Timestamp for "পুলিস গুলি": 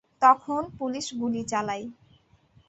0.77-1.41